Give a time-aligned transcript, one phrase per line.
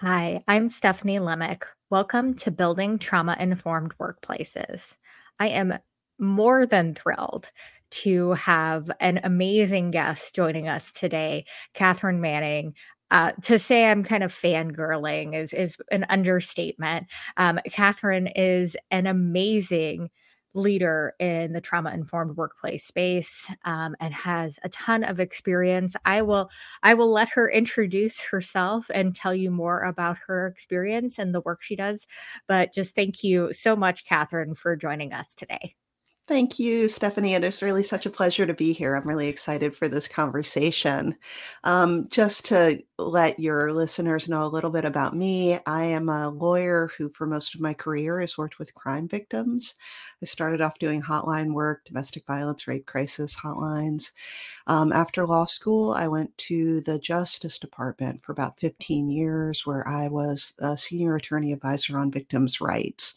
[0.00, 1.64] Hi, I'm Stephanie Lemick.
[1.90, 4.94] Welcome to Building Trauma Informed Workplaces.
[5.40, 5.76] I am
[6.20, 7.50] more than thrilled
[7.90, 12.74] to have an amazing guest joining us today, Katharine Manning.
[13.10, 17.08] Uh, to say I'm kind of fangirling is is an understatement.
[17.36, 20.10] Um, Katharine is an amazing
[20.58, 25.96] leader in the trauma informed workplace space um, and has a ton of experience.
[26.04, 26.50] I will
[26.82, 31.40] i will let her introduce herself and tell you more about her experience and the
[31.40, 32.06] work she does.
[32.46, 35.74] But just thank you so much katharine for joining us today
[36.28, 37.34] Thank you, Stephanie.
[37.34, 38.94] And It is really such a pleasure to be here.
[38.94, 41.16] I'm really excited for this conversation.
[41.64, 46.28] Um, just to let your listeners know a little bit about me, I am a
[46.28, 49.74] lawyer who, for most of my career, has worked with crime victims.
[50.22, 54.12] I started off doing hotline work, domestic violence, rape crisis hotlines.
[54.66, 59.86] Um, after law school, I went to the Justice Department for about 15 years, where
[59.88, 63.14] I was a senior attorney advisor on victims' rights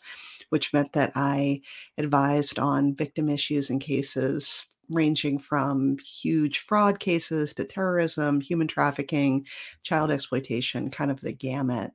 [0.52, 1.62] which meant that I
[1.98, 9.46] advised on victim issues and cases ranging from huge fraud cases to terrorism, human trafficking,
[9.84, 11.92] child exploitation, kind of the gamut.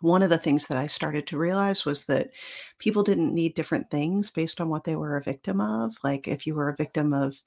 [0.00, 2.30] One of the things that I started to realize was that
[2.78, 5.96] people didn't need different things based on what they were a victim of.
[6.04, 7.42] Like if you were a victim of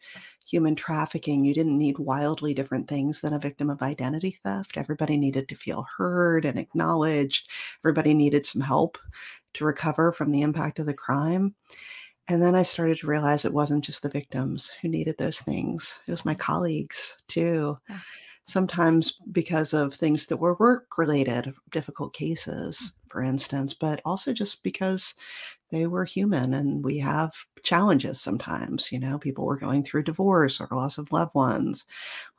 [0.46, 4.76] human trafficking, you didn't need wildly different things than a victim of identity theft.
[4.76, 7.50] Everybody needed to feel heard and acknowledged.
[7.84, 8.98] Everybody needed some help
[9.54, 11.56] to recover from the impact of the crime.
[12.28, 16.02] And then I started to realize it wasn't just the victims who needed those things,
[16.08, 17.78] it was my colleagues too.
[17.90, 18.00] Yeah.
[18.46, 22.18] Sometimes because of things that were work related, difficult mm.
[22.18, 25.14] cases, for instance, but also just because
[25.70, 27.34] they were human and we have
[27.64, 28.92] challenges sometimes.
[28.92, 31.86] You know, people were going through divorce or loss of loved ones,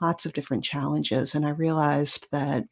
[0.00, 1.34] lots of different challenges.
[1.34, 2.64] And I realized that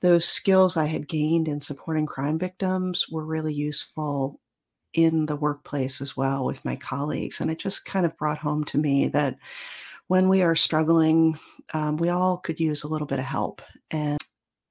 [0.00, 4.38] those skills I had gained in supporting crime victims were really useful
[4.92, 7.40] in the workplace as well with my colleagues.
[7.40, 9.36] And it just kind of brought home to me that
[10.08, 11.38] when we are struggling,
[11.72, 13.62] um, we all could use a little bit of help.
[13.90, 14.18] And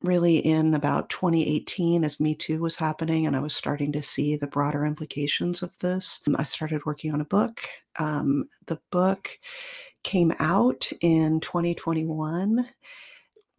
[0.02, 4.36] really, in about 2018, as Me Too was happening and I was starting to see
[4.36, 7.68] the broader implications of this, um, I started working on a book.
[8.00, 9.38] Um, the book
[10.04, 12.68] came out in 2021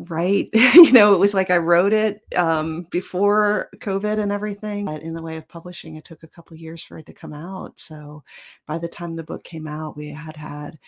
[0.00, 5.02] right you know it was like i wrote it um, before covid and everything but
[5.02, 7.78] in the way of publishing it took a couple years for it to come out
[7.78, 8.22] so
[8.66, 10.78] by the time the book came out we had had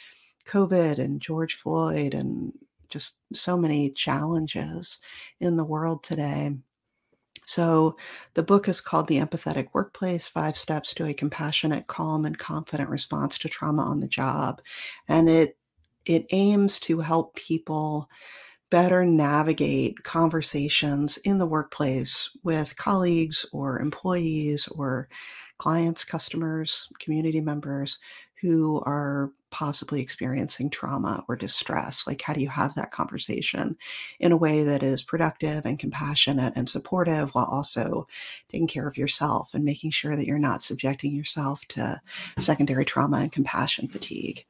[0.47, 2.53] covid and george floyd and
[2.89, 4.99] just so many challenges
[5.41, 6.57] in the world today.
[7.47, 7.97] So
[8.35, 12.91] the book is called the empathetic workplace five steps to a compassionate calm and confident
[12.91, 14.61] response to trauma on the job.
[15.09, 15.57] And it
[16.05, 18.09] it aims to help people
[18.71, 25.09] better navigate conversations in the workplace with colleagues or employees or
[25.59, 27.99] clients, customers, community members
[28.41, 32.07] who are possibly experiencing trauma or distress.
[32.07, 33.77] Like, how do you have that conversation
[34.21, 38.07] in a way that is productive and compassionate and supportive while also
[38.51, 42.01] taking care of yourself and making sure that you're not subjecting yourself to
[42.39, 44.45] secondary trauma and compassion fatigue?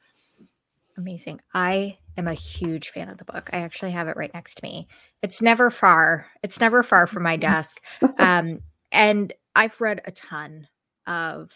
[0.97, 1.41] Amazing.
[1.53, 3.51] I am a huge fan of the book.
[3.53, 4.89] I actually have it right next to me.
[5.23, 6.27] It's never far.
[6.43, 7.81] It's never far from my desk.
[8.19, 8.61] Um,
[8.91, 10.69] and I've read a ton
[11.07, 11.53] of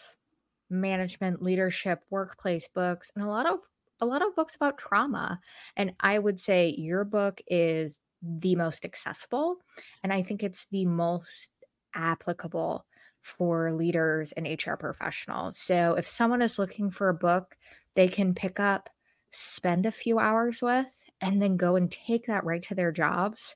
[0.71, 3.59] management, leadership, workplace books, and a lot of
[3.99, 5.39] a lot of books about trauma.
[5.75, 9.57] And I would say your book is the most accessible,
[10.03, 11.49] and I think it's the most
[11.93, 12.85] applicable
[13.21, 15.57] for leaders and HR professionals.
[15.57, 17.55] So if someone is looking for a book
[17.95, 18.89] they can pick up
[19.31, 23.55] spend a few hours with and then go and take that right to their jobs,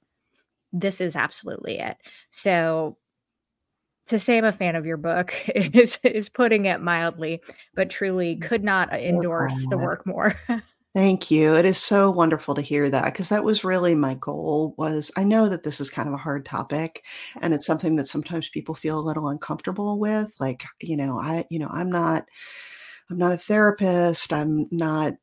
[0.72, 1.98] this is absolutely it.
[2.32, 2.98] So
[4.08, 7.42] to say I'm a fan of your book is is putting it mildly,
[7.76, 10.36] but truly mm, could not uh, endorse the work more.
[10.96, 11.56] Thank you.
[11.56, 15.26] It is so wonderful to hear that because that was really my goal was I
[15.26, 17.04] know that this is kind of a hard topic
[17.42, 21.46] and it's something that sometimes people feel a little uncomfortable with like, you know, I
[21.50, 22.26] you know, I'm not
[23.10, 24.32] I'm not a therapist.
[24.32, 25.16] I'm not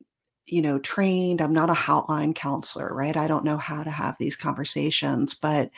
[0.45, 1.41] you know, trained.
[1.41, 3.15] I'm not a hotline counselor, right?
[3.15, 5.33] I don't know how to have these conversations.
[5.33, 5.71] But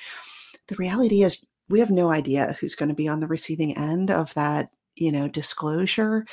[0.67, 4.11] the reality is, we have no idea who's going to be on the receiving end
[4.11, 6.25] of that, you know, disclosure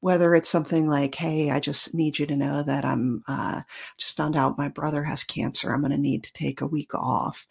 [0.00, 3.60] whether it's something like hey i just need you to know that i'm uh,
[3.96, 6.94] just found out my brother has cancer i'm going to need to take a week
[6.94, 7.46] off.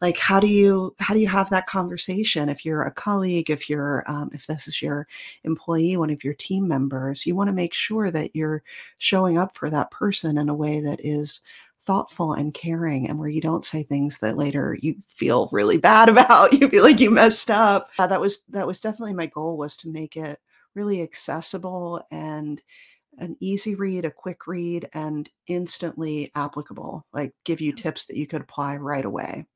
[0.00, 2.48] Like how do you how do you have that conversation?
[2.48, 5.06] If you're a colleague if you're um, if this is your
[5.44, 8.62] employee one of your team members you want to make sure that you're
[8.98, 11.42] showing up for that person in a way that is
[11.86, 16.08] thoughtful and caring and where you don't say things that later you feel really bad
[16.10, 17.90] about you feel like you messed up.
[17.98, 20.38] Uh, that was that was definitely my goal was to make it
[20.74, 22.62] really accessible and
[23.18, 28.26] an easy read a quick read and instantly applicable like give you tips that you
[28.26, 29.46] could apply right away.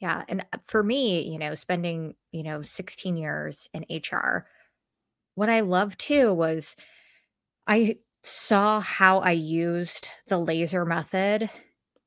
[0.00, 4.46] Yeah and uh, for me you know spending you know 16 years in hr
[5.34, 6.74] what i loved too was
[7.66, 11.50] i saw how I used the laser method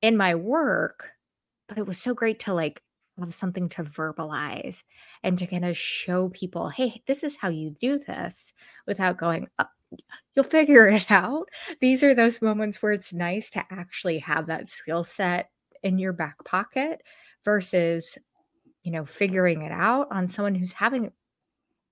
[0.02, 1.12] in my work,
[1.68, 2.82] but it was so great to like
[3.20, 4.84] have something to verbalize
[5.24, 8.54] and to kind of show people, hey, this is how you do this
[8.88, 9.66] without going, oh,
[10.36, 11.50] you'll figure it out.
[11.80, 15.50] These are those moments where it's nice to actually have that skill set
[15.84, 17.02] in your back pocket
[17.46, 18.18] versus,
[18.84, 21.12] you know, figuring it out on someone who's having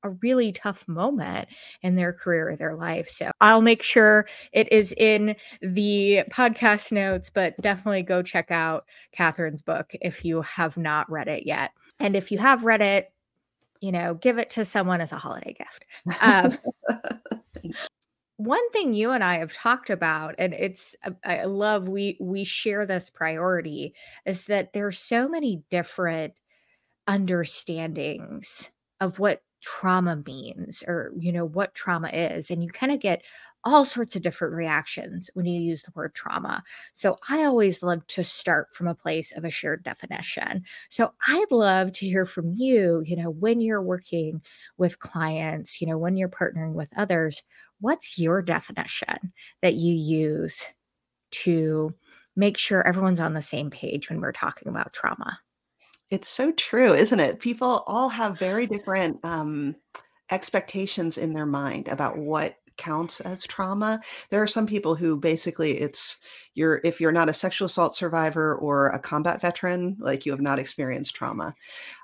[0.03, 1.47] a really tough moment
[1.81, 3.07] in their career or their life.
[3.07, 8.85] So I'll make sure it is in the podcast notes, but definitely go check out
[9.17, 11.71] Katharine's book if you have not read it yet.
[11.99, 13.11] And if you have read it,
[13.79, 15.85] you know, give it to someone as a holiday gift.
[16.21, 16.57] Um,
[18.37, 22.85] one thing you and I have talked about, and it's I love we we share
[22.85, 23.93] this priority,
[24.25, 26.33] is that there's so many different
[27.07, 28.69] understandings
[28.99, 33.21] of what trauma means or you know what trauma is and you kind of get
[33.63, 36.63] all sorts of different reactions when you use the word trauma.
[36.93, 40.63] So I always love to start from a place of a shared definition.
[40.89, 44.41] So I'd love to hear from you, you know, when you're working
[44.77, 47.43] with clients, you know, when you're partnering with others,
[47.79, 49.31] what's your definition
[49.61, 50.63] that you use
[51.31, 51.93] to
[52.35, 55.39] make sure everyone's on the same page when we're talking about trauma?
[56.11, 57.39] It's so true, isn't it?
[57.39, 59.75] People all have very different um,
[60.29, 63.99] expectations in their mind about what counts as trauma.
[64.29, 66.17] There are some people who basically it's
[66.55, 70.41] you're if you're not a sexual assault survivor or a combat veteran, like you have
[70.41, 71.55] not experienced trauma.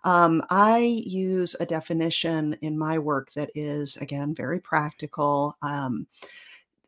[0.05, 5.57] Um, I use a definition in my work that is again very practical.
[5.61, 6.07] Um,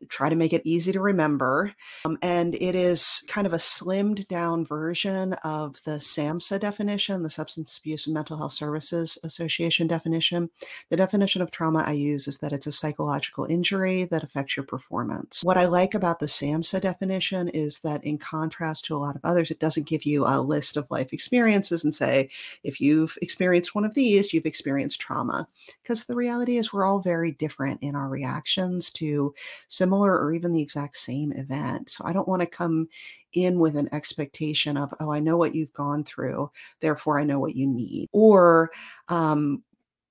[0.08, 1.72] try to make it easy to remember.
[2.04, 7.30] Um, and it is kind of a slimmed down version of the SAMHSA definition, the
[7.30, 10.50] Substance Abuse and Mental Health Services Association definition.
[10.88, 14.64] The definition of trauma I use is that it's a psychological injury that affects your
[14.64, 15.42] performance.
[15.42, 19.24] What I like about the SAMHSA definition is that, in contrast to a lot of
[19.24, 22.30] others, it doesn't give you a list of life experiences and say,
[22.62, 25.46] if you've experienced one of these, you've experienced trauma.
[25.82, 29.34] Because the reality is, we're all very different in our reactions to
[29.68, 31.90] similar similar or even the exact same event.
[31.90, 32.88] So I don't want to come
[33.32, 36.50] in with an expectation of, oh, I know what you've gone through,
[36.80, 38.08] therefore I know what you need.
[38.12, 38.70] Or
[39.08, 39.64] um,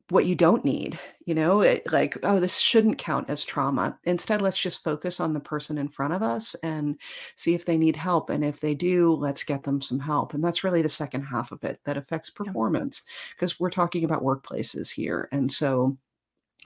[0.10, 3.98] what you don't need, you know, it, like, oh, this shouldn't count as trauma.
[4.04, 6.98] Instead, let's just focus on the person in front of us and
[7.36, 8.30] see if they need help.
[8.30, 10.34] And if they do, let's get them some help.
[10.34, 13.04] And that's really the second half of it that affects performance
[13.36, 15.30] because we're talking about workplaces here.
[15.32, 15.96] And so,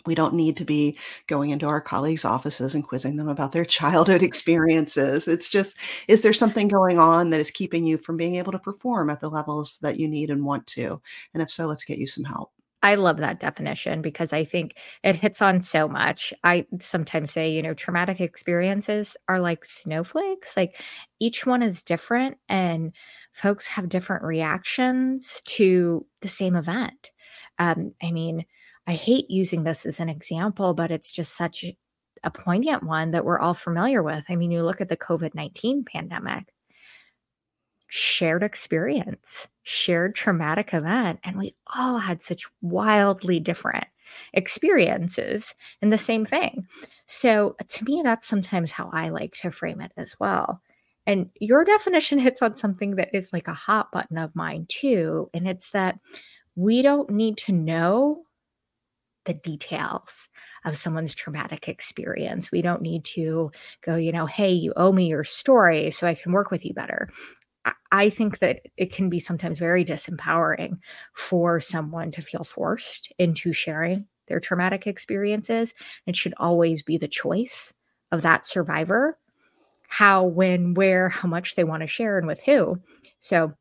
[0.06, 0.98] we don't need to be
[1.28, 5.28] going into our colleagues' offices and quizzing them about their childhood experiences.
[5.28, 5.78] It's just,
[6.08, 9.20] is there something going on that is keeping you from being able to perform at
[9.20, 11.02] the levels that you need and want to?
[11.34, 12.52] And if so, let's get you some help.
[12.84, 16.34] I love that definition because I think it hits on so much.
[16.44, 20.82] I sometimes say, you know, traumatic experiences are like snowflakes, like
[21.22, 22.92] each one is different and
[23.32, 27.12] folks have different reactions to the same event.
[27.58, 28.46] Um, I mean,
[28.86, 31.66] I hate using this as an example, but it's just such
[32.24, 34.26] a poignant one that we're all familiar with.
[34.30, 36.54] I mean, you look at the COVID 19 pandemic,
[37.88, 43.88] shared experience, shared traumatic event, and we all had such wildly different
[44.34, 46.68] experiences in the same thing.
[47.08, 50.62] So, to me, that's sometimes how I like to frame it as well.
[51.06, 55.30] And your definition hits on something that is like a hot button of mine, too.
[55.34, 56.00] And it's that
[56.56, 58.24] we don't need to know
[59.26, 60.30] the details
[60.66, 62.52] of someone's traumatic experience.
[62.52, 63.52] We don't need to
[63.82, 66.74] go, you know, hey, you owe me your story so I can work with you
[66.74, 67.10] better.
[67.92, 70.80] I think that it can be sometimes very disempowering
[71.14, 75.74] for someone to feel forced into sharing their traumatic experiences.
[76.06, 77.74] It should always be the choice
[78.12, 79.18] of that survivor
[79.88, 82.80] how, when, where, how much they want to share and with who.
[83.20, 83.54] So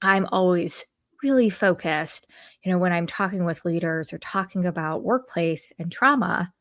[0.00, 0.86] I'm always
[1.22, 2.26] really focused,
[2.62, 6.52] you know, when I'm talking with leaders or talking about workplace and trauma,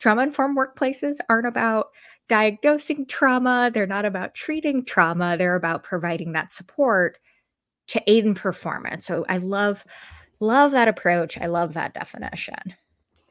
[0.00, 1.88] trauma informed workplaces aren't about
[2.28, 3.70] diagnosing trauma.
[3.72, 5.36] They're not about treating trauma.
[5.36, 7.18] They're about providing that support
[7.88, 9.06] to aid in performance.
[9.06, 9.84] So I love,
[10.40, 11.38] love that approach.
[11.38, 12.74] I love that definition.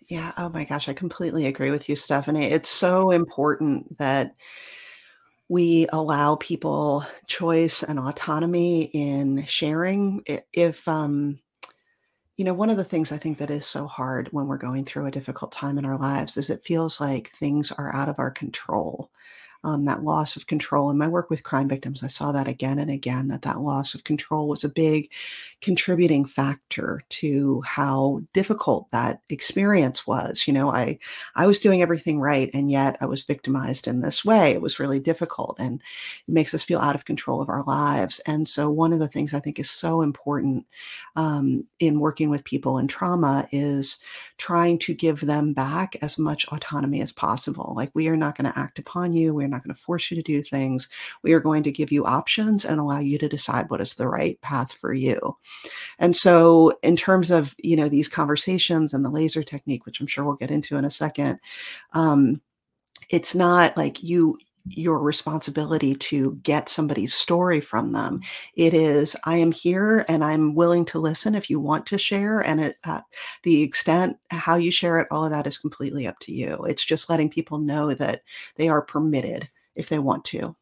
[0.10, 0.32] Yeah.
[0.38, 0.90] Oh my gosh.
[0.90, 2.46] I completely agree with you, Stephanie.
[2.46, 4.36] It's so important that
[5.50, 10.24] we allow people choice and autonomy in sharing.
[10.52, 11.40] If, um,
[12.36, 14.86] you know, one of the things I think that is so hard when we're going
[14.86, 18.20] through a difficult time in our lives is it feels like things are out of
[18.20, 19.10] our control
[19.64, 20.90] um, that loss of control.
[20.90, 23.94] In my work with crime victims, I saw that again and again that that loss
[23.94, 25.12] of control was a big
[25.62, 30.48] contributing factor to how difficult that experience was.
[30.48, 31.00] You know, I
[31.36, 34.52] I was doing everything right, and yet I was victimized in this way.
[34.52, 35.82] It was really difficult, and
[36.28, 38.20] it makes us feel out of control of our lives.
[38.28, 40.66] And so, one of the things I think is so important
[41.16, 43.98] um, in working with people in trauma is
[44.38, 47.74] trying to give them back as much autonomy as possible.
[47.76, 49.34] Like we are not going to act upon you.
[49.34, 50.90] We're not going to force you to do things.
[51.24, 54.08] We are going to give you options and allow you to decide what is the
[54.08, 55.38] right path for you.
[56.00, 60.08] And so in terms of, you know, these conversations and the laser technique, which I'm
[60.08, 61.40] sure we'll get into in a second,
[61.94, 62.42] um,
[63.10, 64.38] it's not like you
[64.70, 68.22] your responsibility to get somebody's story from them.
[68.56, 72.40] It is, I am here and I'm willing to listen if you want to share.
[72.40, 73.02] And it, uh,
[73.44, 76.64] the extent, how you share it, all of that is completely up to you.
[76.66, 78.22] It's just letting people know that
[78.56, 80.56] they are permitted if they want to.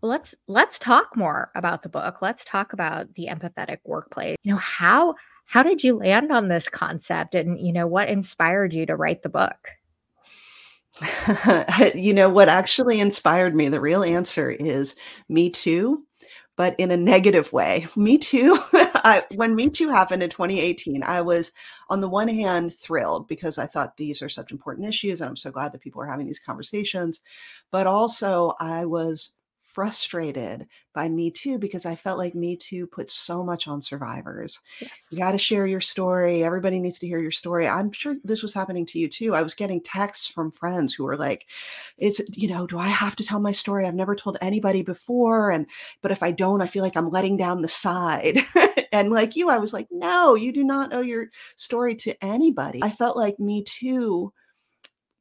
[0.00, 2.22] Well, let's let's talk more about the book.
[2.22, 4.36] Let's talk about the empathetic workplace.
[4.44, 8.74] You know, how how did you land on this concept and you know what inspired
[8.74, 9.70] you to write the book?
[11.94, 14.96] you know, what actually inspired me, the real answer is
[15.28, 16.04] Me Too,
[16.56, 17.86] but in a negative way.
[17.96, 21.52] Me Too, I, when Me Too happened in 2018, I was
[21.88, 25.36] on the one hand thrilled because I thought these are such important issues and I'm
[25.36, 27.20] so glad that people are having these conversations.
[27.70, 29.32] But also, I was
[29.78, 34.60] frustrated by Me Too because I felt like Me Too put so much on survivors.
[34.80, 35.06] Yes.
[35.12, 36.42] You got to share your story.
[36.42, 37.68] Everybody needs to hear your story.
[37.68, 39.36] I'm sure this was happening to you too.
[39.36, 41.46] I was getting texts from friends who were like,
[41.96, 43.86] "Is you know, do I have to tell my story?
[43.86, 45.64] I've never told anybody before, and
[46.02, 48.38] but if I don't, I feel like I'm letting down the side."
[48.92, 52.80] and like you, I was like, "No, you do not owe your story to anybody."
[52.82, 54.32] I felt like Me Too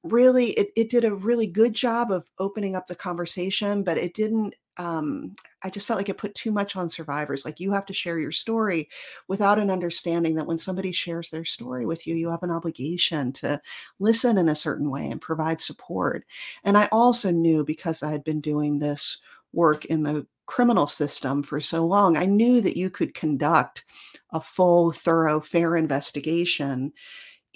[0.04, 4.14] really it, it did a really good job of opening up the conversation but it
[4.14, 7.86] didn't um, i just felt like it put too much on survivors like you have
[7.86, 8.88] to share your story
[9.28, 13.32] without an understanding that when somebody shares their story with you you have an obligation
[13.32, 13.60] to
[14.00, 16.26] listen in a certain way and provide support.
[16.64, 19.20] And i also knew because i had been doing this
[19.54, 23.84] work in the criminal system for so long i knew that you could conduct
[24.32, 26.94] a full thorough fair investigation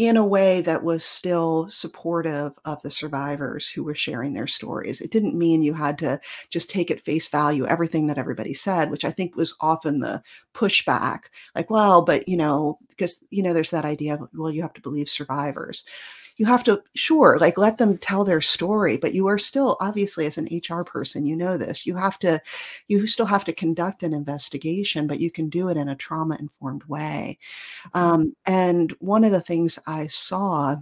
[0.02, 5.00] in a way that was still supportive of the survivors who were sharing their stories.
[5.00, 8.90] It didn't mean you had to just take at face value everything that everybody said,
[8.90, 10.24] which I think was often the
[10.56, 11.26] pushback.
[11.54, 14.74] Like, well, but you know, because you know, there's that idea of, well, you have
[14.74, 15.86] to believe survivors
[16.38, 20.26] you have to sure like let them tell their story but you are still obviously
[20.26, 22.40] as an hr person you know this you have to
[22.88, 26.36] you still have to conduct an investigation but you can do it in a trauma
[26.40, 27.38] informed way
[27.96, 28.00] mm-hmm.
[28.00, 30.76] um, and one of the things i saw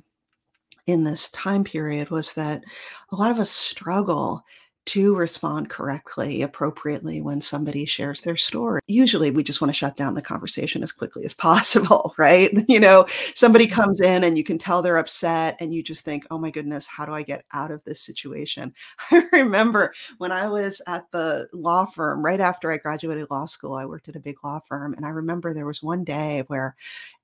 [0.88, 2.64] in this time period was that
[3.12, 4.44] a lot of us struggle
[4.86, 8.80] to respond correctly, appropriately when somebody shares their story.
[8.88, 12.52] Usually we just want to shut down the conversation as quickly as possible, right?
[12.70, 13.82] You know, somebody mm-hmm.
[13.82, 16.86] comes in and you can tell they're upset and you just think, oh my goodness,
[16.86, 18.74] how do I get out of this situation?
[19.12, 23.74] I remember when I was at the law firm, right after I graduated law school,
[23.74, 24.94] I worked at a big law firm.
[24.94, 26.76] And I remember there was one day where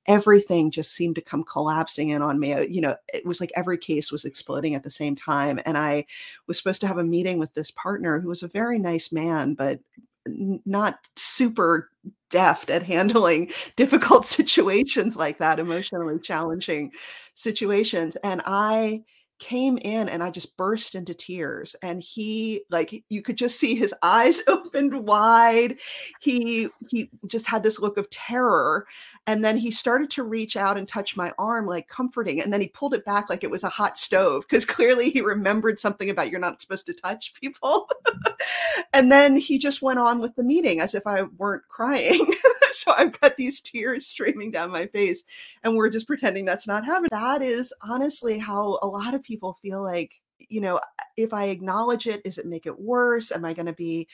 [0.08, 2.54] everything just seemed to come collapsing in on me.
[2.54, 5.60] Uh, you know, it was like every case was exploding at the same time.
[5.66, 6.06] And I
[6.48, 9.54] was supposed to have a meeting with this partner who was a very nice man,
[9.54, 9.80] but
[10.28, 11.90] not super
[12.30, 16.92] deft at handling difficult situations like that, emotionally challenging
[17.36, 18.16] situations.
[18.18, 19.04] And I
[19.40, 21.76] came in and I just burst into tears.
[21.82, 25.78] And he, like, you could just see his eyes opened wide.
[26.20, 28.86] He he just had this look of terror.
[29.28, 32.42] And then he started to reach out and touch my arm, like comforting.
[32.42, 35.22] And then he pulled it back like it was a hot stove, because clearly he
[35.22, 37.88] remembered something about you're not supposed to touch people.
[38.06, 38.82] Mm-hmm.
[38.94, 42.34] and then he just went on with the meeting as if I weren't crying.
[42.86, 45.24] so I've got these tears streaming down my face,
[45.64, 47.10] and we're just pretending that's not happening.
[47.12, 50.12] That is honestly how a lot of people feel like,
[50.50, 50.80] you know,
[51.18, 53.32] if I acknowledge it, does it make it worse?
[53.32, 54.08] Am I going to be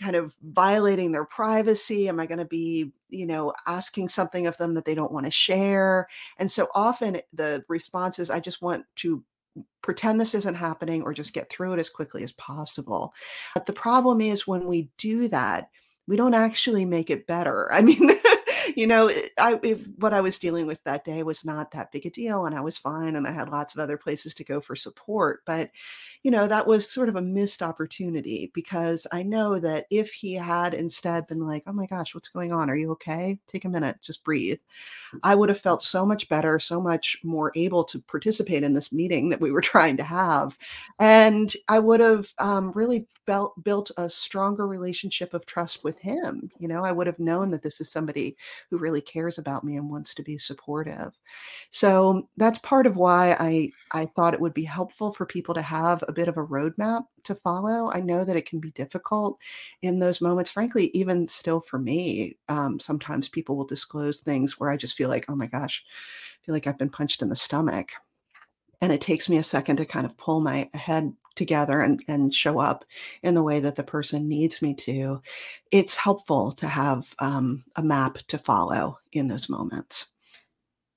[0.00, 2.08] kind of violating their privacy?
[2.08, 5.26] Am I going to be, you know, asking something of them that they don't want
[5.26, 6.08] to share?
[6.38, 9.24] And so often the response is, I just want to
[9.82, 13.12] pretend this isn't happening or just get through it as quickly as possible.
[13.54, 15.68] But the problem is when we do that,
[16.06, 17.72] we don't actually make it better.
[17.72, 18.10] I mean,
[18.76, 22.06] you know, I if what I was dealing with that day was not that big
[22.06, 24.60] a deal and I was fine and I had lots of other places to go
[24.60, 25.70] for support, but
[26.22, 30.34] you know, that was sort of a missed opportunity because I know that if he
[30.34, 32.70] had instead been like, "Oh my gosh, what's going on?
[32.70, 33.38] Are you okay?
[33.48, 34.58] Take a minute, just breathe."
[35.22, 38.92] I would have felt so much better, so much more able to participate in this
[38.92, 40.56] meeting that we were trying to have.
[40.98, 43.06] And I would have um, really
[43.62, 46.50] built a stronger relationship of trust with him.
[46.58, 48.36] You know, I would have known that this is somebody
[48.70, 51.12] who really cares about me and wants to be supportive.
[51.70, 55.62] So that's part of why I, I thought it would be helpful for people to
[55.62, 57.90] have a bit of a roadmap to follow.
[57.92, 59.38] I know that it can be difficult
[59.82, 60.50] in those moments.
[60.50, 65.08] Frankly, even still for me, um, sometimes people will disclose things where I just feel
[65.08, 65.84] like, oh my gosh,
[66.42, 67.90] I feel like I've been punched in the stomach.
[68.80, 72.34] And it takes me a second to kind of pull my head together and, and
[72.34, 72.84] show up
[73.22, 75.20] in the way that the person needs me to.
[75.70, 80.10] It's helpful to have um, a map to follow in those moments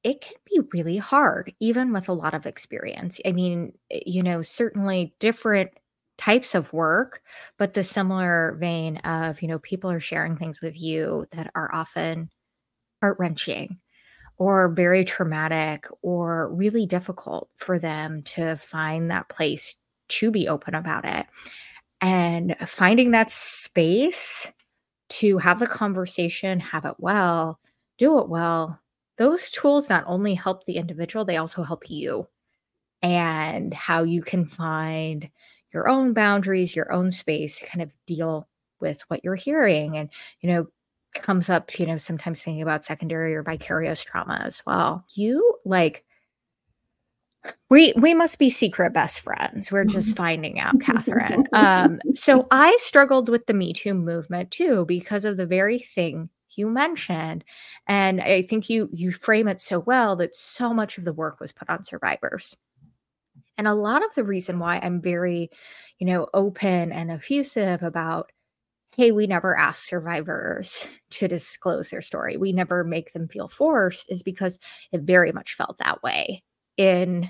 [0.06, 3.20] it can be really hard, even with a lot of experience.
[3.26, 5.72] I mean, eh, you know, certainly different
[6.20, 7.24] types of work,
[7.58, 11.74] but the similar vein of, you know, people are sharing things with you that are
[11.74, 12.30] often
[13.02, 13.80] heart wrenching
[14.38, 19.76] or very traumatic or really difficult for them to find that place
[20.08, 21.26] to be open about it.
[22.02, 24.52] And finding that space
[25.10, 27.60] to have the conversation, have it well,
[27.98, 28.80] do it well,
[29.18, 32.28] those tools not only help the individual, they also help you
[33.02, 35.30] and how you can find
[35.74, 38.48] your own boundaries, your own space to kind of deal
[38.80, 39.98] with what you're hearing.
[39.98, 40.10] And,
[40.42, 40.68] you know,
[41.14, 45.06] comes up, you know, sometimes thinking about secondary or vicarious trauma as well.
[45.16, 46.04] You like,
[47.70, 49.72] we we must be secret best friends.
[49.72, 51.48] We're just finding out, Katharine.
[51.54, 56.30] Um, so I struggled with the Me Too movement too because of the very thing
[56.58, 57.44] you mentioned.
[57.88, 61.40] And i think you you frame it so well that so much of the work
[61.40, 62.56] was put on survivors.
[63.58, 65.50] And a lot of the reason why i'm very
[66.00, 68.32] you know open and effusive about
[68.96, 72.38] hey we never ask survivors to disclose their story.
[72.38, 74.60] We never make them feel forced is because
[74.92, 76.44] it very much felt that way
[76.78, 77.30] in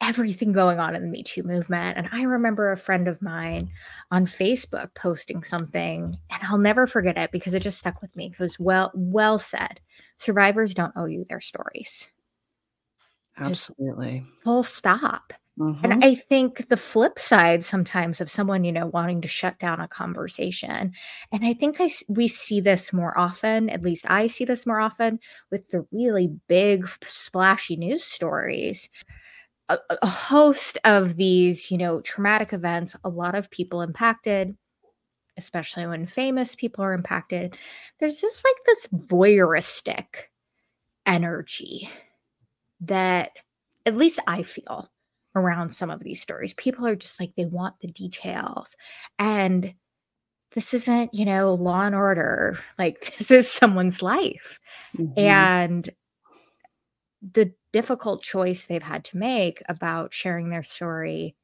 [0.00, 1.98] everything going on in the Me Too movement.
[1.98, 3.70] And I remember a friend of mine
[4.10, 8.26] on Facebook posting something, and I'll never forget it because it just stuck with me.
[8.32, 9.80] It was well, well said.
[10.18, 12.10] Survivors don't owe you their stories.
[13.38, 14.20] Absolutely.
[14.20, 15.32] Just full stop.
[15.60, 15.84] Mm-hmm.
[15.84, 19.78] And I think the flip side sometimes of someone, you know, wanting to shut down
[19.80, 20.92] a conversation.
[21.32, 24.80] And I think I we see this more often, at least I see this more
[24.80, 25.20] often
[25.50, 28.88] with the really big splashy news stories
[29.70, 34.56] a, a host of these, you know, traumatic events, a lot of people impacted,
[35.38, 37.56] especially when famous people are impacted.
[38.00, 40.06] There's just like this voyeuristic
[41.06, 41.88] energy
[42.80, 43.30] that
[43.86, 44.90] at least I feel
[45.34, 46.54] around some of these stories.
[46.54, 48.76] People are just like, they want the details.
[49.18, 49.74] And
[50.52, 52.58] this isn't, you know, law and order.
[52.78, 54.58] Like, this is someone's life.
[54.96, 55.18] Mm-hmm.
[55.18, 55.90] And
[57.22, 61.36] the difficult choice they've had to make about sharing their story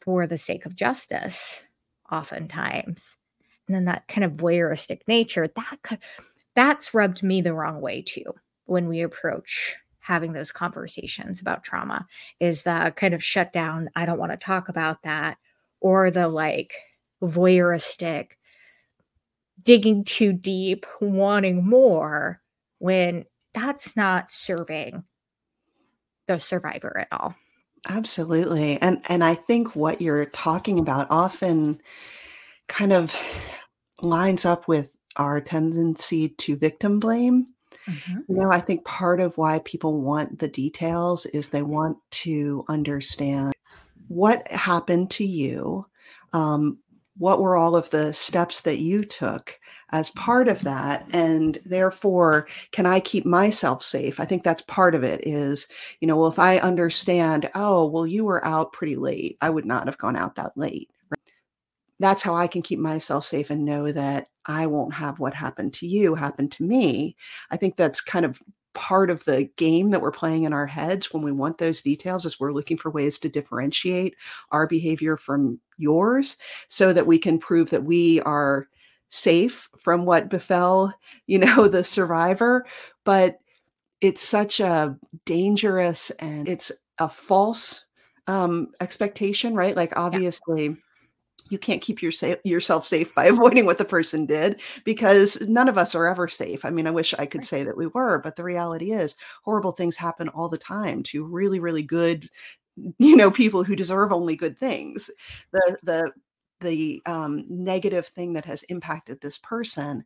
[0.00, 1.62] for the sake of justice
[2.10, 3.16] oftentimes
[3.68, 6.00] and then that kind of voyeuristic nature that
[6.56, 8.24] that's rubbed me the wrong way too
[8.64, 12.06] when we approach having those conversations about trauma
[12.40, 15.36] is the kind of shut down i don't want to talk about that
[15.80, 16.74] or the like
[17.22, 18.32] voyeuristic
[19.62, 22.40] digging too deep wanting more
[22.78, 25.04] when that's not serving
[26.28, 27.34] the survivor at all.
[27.88, 28.78] Absolutely.
[28.80, 31.80] And and I think what you're talking about often
[32.68, 33.16] kind of
[34.02, 37.48] lines up with our tendency to victim blame.
[37.86, 38.18] Mm-hmm.
[38.28, 42.64] You know, I think part of why people want the details is they want to
[42.68, 43.54] understand
[44.08, 45.86] what happened to you,
[46.32, 46.78] um,
[47.18, 49.58] what were all of the steps that you took
[49.92, 54.94] as part of that and therefore can i keep myself safe i think that's part
[54.94, 55.66] of it is
[56.00, 59.66] you know well if i understand oh well you were out pretty late i would
[59.66, 60.90] not have gone out that late
[62.00, 65.72] that's how i can keep myself safe and know that i won't have what happened
[65.72, 67.14] to you happen to me
[67.50, 71.12] i think that's kind of part of the game that we're playing in our heads
[71.12, 74.14] when we want those details is we're looking for ways to differentiate
[74.52, 76.36] our behavior from yours
[76.68, 78.68] so that we can prove that we are
[79.10, 80.94] safe from what befell,
[81.26, 82.64] you know, the survivor,
[83.04, 83.38] but
[84.00, 87.84] it's such a dangerous and it's a false
[88.26, 89.76] um, expectation, right?
[89.76, 90.68] Like obviously.
[90.68, 90.74] Yeah.
[91.50, 95.68] You can't keep your sa- yourself safe by avoiding what the person did because none
[95.68, 96.64] of us are ever safe.
[96.64, 99.72] I mean, I wish I could say that we were, but the reality is horrible
[99.72, 102.28] things happen all the time to really, really good,
[102.98, 105.10] you know, people who deserve only good things.
[105.52, 106.12] The the
[106.60, 110.04] the um, negative thing that has impacted this person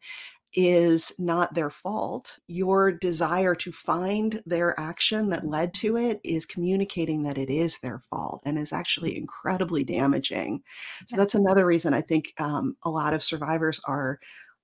[0.54, 2.38] is not their fault.
[2.46, 7.78] Your desire to find their action that led to it is communicating that it is
[7.78, 10.62] their fault and is actually incredibly damaging.
[11.06, 14.18] So that's another reason I think um, a lot of survivors are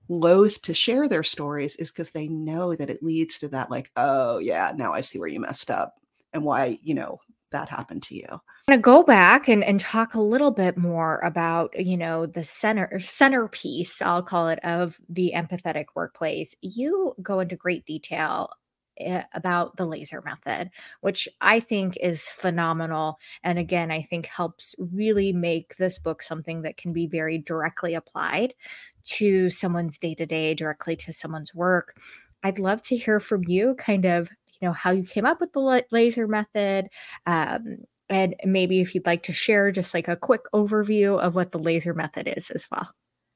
[0.09, 3.93] loath to share their stories is because they know that it leads to that like
[3.97, 5.95] oh yeah now i see where you messed up
[6.33, 7.17] and why you know
[7.51, 8.27] that happened to you.
[8.69, 12.45] I'm to go back and, and talk a little bit more about, you know, the
[12.45, 16.55] center centerpiece, I'll call it, of the empathetic workplace.
[16.61, 18.51] You go into great detail
[18.99, 23.19] eh, about the laser method, which I think is phenomenal.
[23.43, 27.95] And again, I think helps really make this book something that can be very directly
[27.95, 28.55] applied
[29.05, 31.97] to someone's day to day, directly to someone's work.
[32.43, 35.53] I'd love to hear from you kind of you know how you came up with
[35.53, 36.89] the laser method
[37.27, 41.53] um, and maybe if you'd like to share just like a quick overview of what
[41.53, 42.89] the laser method is as well.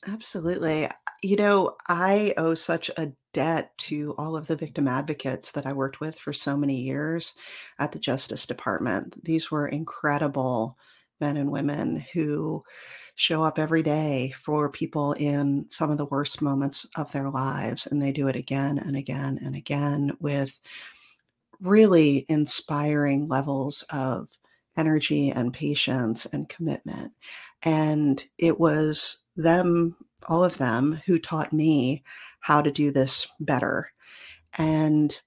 [0.07, 0.89] Absolutely.
[1.23, 5.73] You know i owe such a debt to all of the victim advocates that i
[5.73, 7.35] worked with for so many years
[7.79, 9.25] at the justice department.
[9.25, 10.77] These were incredible
[11.21, 12.63] men and women who
[13.15, 17.87] show up every day for people in some of the worst moments of their lives
[17.87, 20.61] and they do it again and again and again with
[21.61, 24.29] really inspiring levels of
[24.77, 27.13] energy and patience and commitment.
[27.63, 32.03] And it was them, all of them, who taught me
[32.41, 33.91] how to do this better.
[34.59, 35.19] And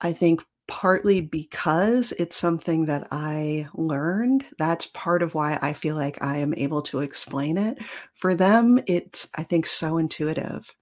[0.00, 5.96] I think partly because it's something that I learned, that's part of why I feel
[5.96, 7.78] like I am able to explain it.
[8.14, 10.72] For them, it's, I think, so intuitive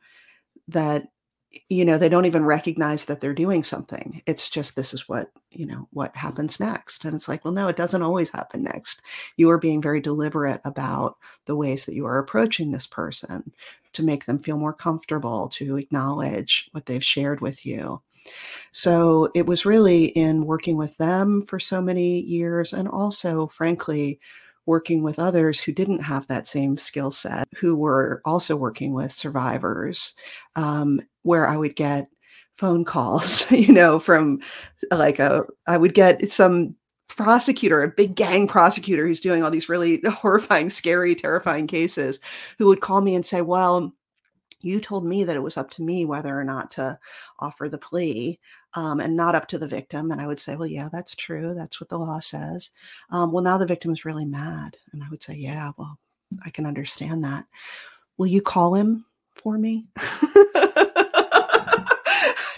[0.68, 1.06] that
[1.68, 4.22] you know they don't even recognize that they're doing something.
[4.26, 7.04] It's just this is what you know what happens next.
[7.04, 9.02] And it's like well no it doesn't always happen next.
[9.36, 11.16] You are being very deliberate about
[11.46, 13.52] the ways that you are approaching this person
[13.92, 18.02] to make them feel more comfortable to acknowledge what they've shared with you.
[18.72, 24.20] So it was really in working with them for so many years and also frankly
[24.66, 29.12] working with others who didn't have that same skill set, who were also working with
[29.12, 30.14] survivors,
[30.56, 32.08] um, where I would get
[32.54, 34.40] phone calls, you know, from
[34.90, 36.74] like a, I would get some
[37.08, 42.18] prosecutor, a big gang prosecutor who's doing all these really horrifying, scary, terrifying cases,
[42.58, 43.92] who would call me and say, Well,
[44.60, 46.98] you told me that it was up to me whether or not to
[47.38, 48.40] offer the plea
[48.76, 50.12] um, and not up to the victim.
[50.12, 51.54] And I would say, well, yeah, that's true.
[51.54, 52.70] That's what the law says.
[53.10, 54.76] Um, well, now the victim is really mad.
[54.92, 55.98] And I would say, yeah, well,
[56.44, 57.46] I can understand that.
[58.18, 59.86] Will you call him for me?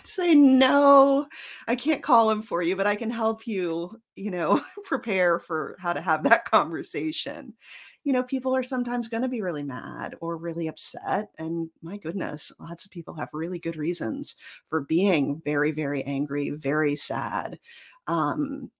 [0.05, 1.29] say no
[1.69, 5.77] i can't call him for you but i can help you you know prepare for
[5.79, 7.55] how to have that conversation
[8.05, 11.31] you know, people are sometimes going to be really mad or really upset.
[11.39, 14.35] And my goodness, lots of people have really good reasons
[14.69, 17.59] for being very, very angry, very sad.
[18.07, 18.71] Um,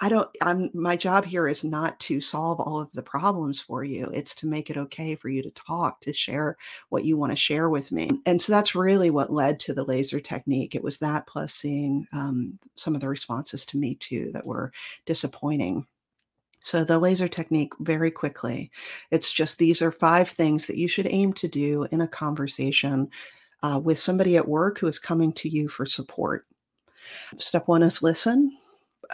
[0.00, 3.84] I don't, I'm, my job here is not to solve all of the problems for
[3.84, 4.10] you.
[4.14, 6.56] It's to make it okay for you to talk, to share
[6.88, 8.10] what you want to share with me.
[8.24, 10.74] And so that's really what led to the laser technique.
[10.74, 14.72] It was that plus seeing um, some of the responses to me too that were
[15.04, 15.86] disappointing.
[16.62, 18.70] So, the laser technique, very quickly,
[19.10, 23.10] it's just these are five things that you should aim to do in a conversation
[23.62, 26.46] uh, with somebody at work who is coming to you for support.
[27.38, 28.56] Step one is listen.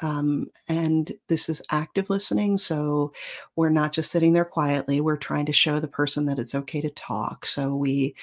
[0.03, 2.59] Um, and this is active listening.
[2.59, 3.13] So
[3.57, 5.01] we're not just sitting there quietly.
[5.01, 7.47] We're trying to show the person that it's okay to talk.
[7.47, 8.15] So we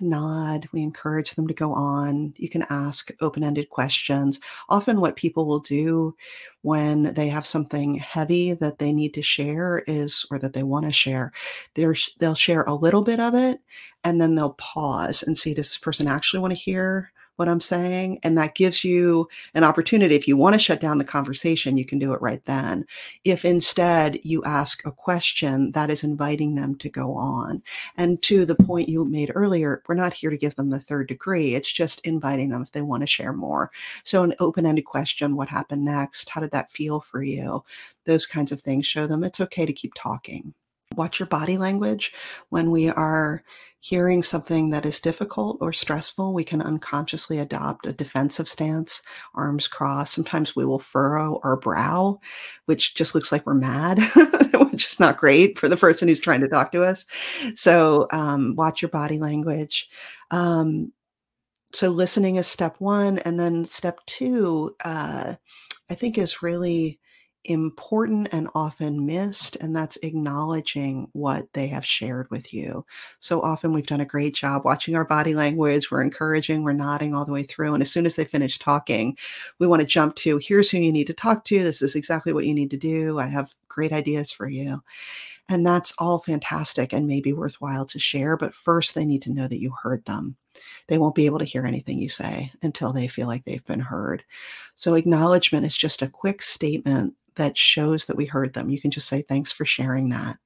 [0.00, 2.34] nod, we encourage them to go on.
[2.36, 4.40] You can ask open ended questions.
[4.68, 6.14] Often, what people will do
[6.62, 10.86] when they have something heavy that they need to share is, or that they want
[10.86, 11.32] to share,
[11.74, 13.60] they'll share a little bit of it
[14.04, 17.60] and then they'll pause and see, does this person actually want to hear what I'm
[17.60, 18.18] saying.
[18.22, 20.16] And that gives you an opportunity.
[20.16, 22.84] If you want to shut down the conversation, you can do it right then.
[23.24, 27.62] If instead you ask a question, that is inviting them to go on.
[27.96, 31.06] And to the point you made earlier, we're not here to give them the third
[31.06, 31.54] degree.
[31.54, 33.70] It's just inviting them if they want to share more.
[34.02, 36.28] So, an open ended question what happened next?
[36.28, 37.64] How did that feel for you?
[38.04, 40.54] Those kinds of things show them it's okay to keep talking.
[40.96, 42.12] Watch your body language
[42.48, 43.44] when we are
[43.80, 49.02] hearing something that is difficult or stressful, we can unconsciously adopt a defensive stance,
[49.34, 50.14] arms crossed.
[50.14, 52.18] Sometimes we will furrow our brow,
[52.66, 53.98] which just looks like we're mad,
[54.72, 57.06] which is not great for the person who's trying to talk to us.
[57.54, 59.88] So um, watch your body language.
[60.30, 60.92] Um,
[61.72, 65.34] so listening is step one, and then step two, uh,
[65.90, 66.98] I think, is really
[67.48, 72.84] important and often missed, and that's acknowledging what they have shared with you.
[73.20, 77.14] So often we've done a great job watching our body language, we're encouraging, we're nodding
[77.14, 77.74] all the way through.
[77.74, 79.16] And as soon as they finish talking,
[79.58, 81.62] we want to jump to here's who you need to talk to.
[81.62, 83.18] This is exactly what you need to do.
[83.18, 84.82] I have great ideas for you.
[85.48, 88.36] And that's all fantastic and maybe worthwhile to share.
[88.36, 90.36] But first, they need to know that you heard them.
[90.88, 93.80] They won't be able to hear anything you say until they feel like they've been
[93.80, 94.24] heard.
[94.74, 98.70] So, acknowledgement is just a quick statement that shows that we heard them.
[98.70, 100.38] You can just say, Thanks for sharing that.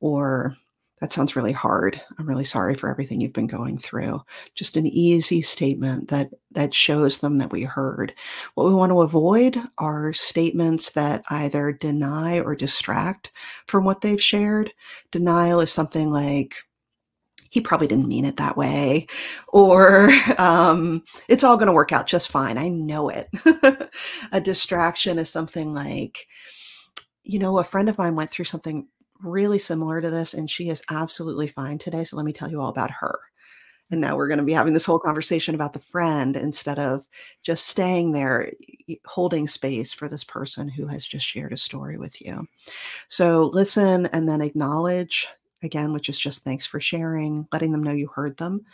[0.00, 0.56] Or,
[1.00, 2.00] that sounds really hard.
[2.18, 4.22] I'm really sorry for everything you've been going through.
[4.54, 8.14] Just an easy statement that that shows them that we heard.
[8.54, 13.32] What we want to avoid are statements that either deny or distract
[13.66, 14.72] from what they've shared.
[15.10, 16.54] Denial is something like
[17.50, 19.06] he probably didn't mean it that way,
[19.48, 22.56] or um, it's all going to work out just fine.
[22.56, 23.28] I know it.
[24.32, 26.26] a distraction is something like,
[27.22, 28.88] you know, a friend of mine went through something
[29.22, 32.04] really similar to this, and she is absolutely fine today.
[32.04, 33.18] So let me tell you all about her.
[33.90, 37.06] And now we're going to be having this whole conversation about the friend instead of
[37.42, 38.50] just staying there,
[39.04, 42.48] holding space for this person who has just shared a story with you.
[43.08, 45.28] So listen and then acknowledge
[45.66, 48.64] again, which is just thanks for sharing, letting them know you heard them.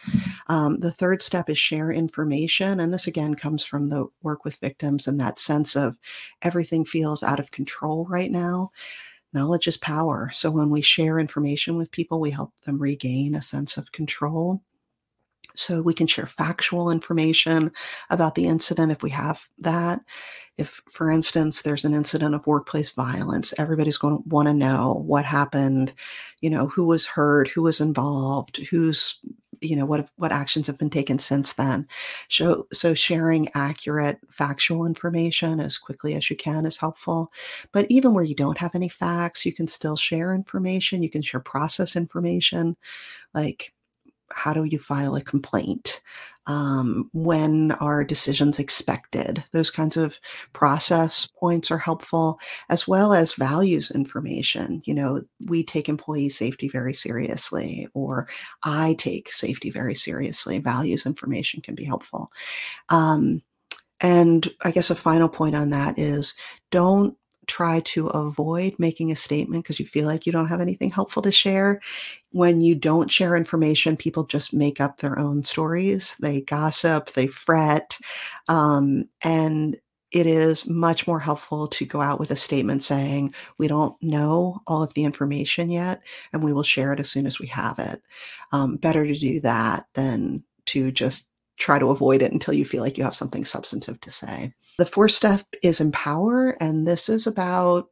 [0.46, 2.78] Um, the third step is share information.
[2.78, 5.96] And this again comes from the work with victims and that sense of
[6.42, 8.70] everything feels out of control right now.
[9.32, 10.30] Knowledge is power.
[10.34, 14.62] So when we share information with people, we help them regain a sense of control.
[15.54, 17.72] So we can share factual information
[18.10, 20.00] about the incident if we have that.
[20.58, 25.02] If, for instance, there's an incident of workplace violence, everybody's going to want to know
[25.06, 25.94] what happened,
[26.40, 29.20] you know, who was hurt, who was involved, who's
[29.62, 31.86] you know what what actions have been taken since then
[32.28, 37.32] so so sharing accurate factual information as quickly as you can is helpful
[37.70, 41.22] but even where you don't have any facts you can still share information you can
[41.22, 42.76] share process information
[43.34, 43.72] like
[44.34, 46.00] how do you file a complaint?
[46.46, 49.44] Um, when are decisions expected?
[49.52, 50.18] Those kinds of
[50.52, 54.82] process points are helpful, as well as values information.
[54.84, 58.28] You know, we take employee safety very seriously, or
[58.64, 60.58] I take safety very seriously.
[60.58, 62.32] Values information can be helpful.
[62.88, 63.42] Um,
[64.00, 66.34] and I guess a final point on that is
[66.72, 70.90] don't try to avoid making a statement because you feel like you don't have anything
[70.90, 71.80] helpful to share.
[72.30, 76.16] When you don't share information, people just make up their own stories.
[76.20, 77.98] They gossip, they fret.
[78.48, 79.76] Um, and
[80.12, 84.60] it is much more helpful to go out with a statement saying, We don't know
[84.66, 86.02] all of the information yet,
[86.32, 88.02] and we will share it as soon as we have it.
[88.52, 92.82] Um, better to do that than to just try to avoid it until you feel
[92.82, 94.52] like you have something substantive to say.
[94.78, 97.90] The fourth step is empower, and this is about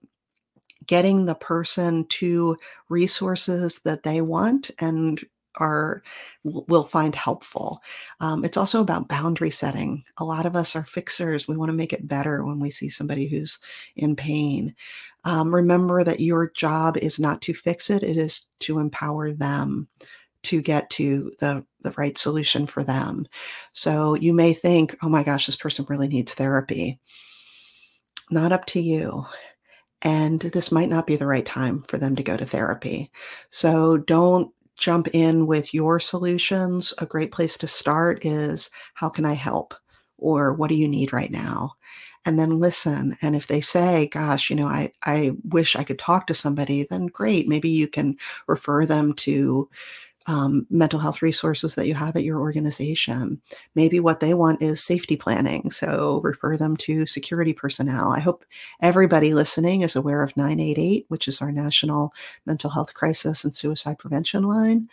[0.87, 2.57] getting the person to
[2.89, 5.23] resources that they want and
[5.57, 6.03] are
[6.45, 7.83] will find helpful.
[8.21, 10.05] Um, it's also about boundary setting.
[10.19, 11.49] A lot of us are fixers.
[11.49, 13.59] We want to make it better when we see somebody who's
[13.97, 14.75] in pain.
[15.25, 19.89] Um, remember that your job is not to fix it; it is to empower them
[20.45, 23.27] to get to the the right solution for them.
[23.73, 26.99] So you may think, oh my gosh, this person really needs therapy.
[28.31, 29.27] Not up to you.
[30.03, 33.11] And this might not be the right time for them to go to therapy.
[33.51, 36.95] So don't jump in with your solutions.
[36.99, 39.75] A great place to start is how can I help?
[40.17, 41.75] Or what do you need right now?
[42.27, 43.17] And then listen.
[43.23, 46.87] And if they say, gosh, you know, I, I wish I could talk to somebody,
[46.89, 47.49] then great.
[47.49, 49.69] Maybe you can refer them to
[50.27, 53.41] um, mental health resources that you have at your organization.
[53.75, 55.71] Maybe what they want is safety planning.
[55.71, 58.11] So refer them to security personnel.
[58.11, 58.45] I hope
[58.83, 62.13] everybody listening is aware of 988, which is our national
[62.47, 64.89] mental health crisis and suicide prevention line.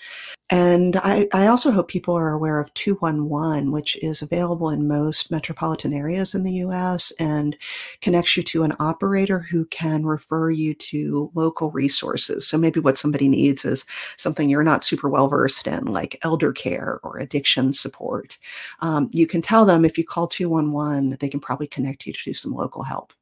[0.49, 5.29] And I, I also hope people are aware of 211, which is available in most
[5.29, 7.57] metropolitan areas in the US and
[8.01, 12.47] connects you to an operator who can refer you to local resources.
[12.47, 13.85] So maybe what somebody needs is
[14.15, 18.37] something you're not super well versed in, like elder care or addiction support.
[18.81, 22.33] Um, you can tell them if you call 211, they can probably connect you to
[22.33, 23.13] some local help.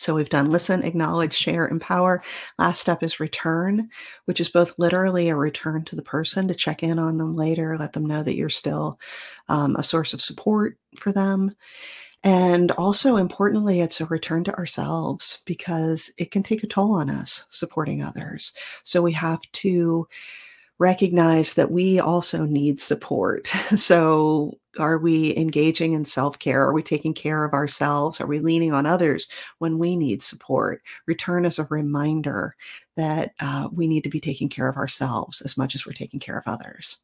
[0.00, 2.22] So we've done listen, acknowledge, share, empower.
[2.58, 3.90] Last step is return,
[4.24, 7.76] which is both literally a return to the person to check in on them later,
[7.76, 8.98] let them know that you're still
[9.50, 11.54] um, a source of support for them.
[12.22, 17.10] And also, importantly, it's a return to ourselves because it can take a toll on
[17.10, 18.54] us supporting others.
[18.84, 20.08] So we have to
[20.80, 23.52] recognize that we also need support.
[23.76, 26.62] So, are we engaging in self care?
[26.62, 28.20] Are we taking care of ourselves?
[28.20, 30.82] Are we leaning on others when we need support?
[31.06, 32.56] Return as a reminder
[32.96, 36.20] that uh, we need to be taking care of ourselves as much as we're taking
[36.20, 36.98] care of others.